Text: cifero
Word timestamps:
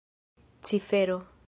cifero 0.61 1.19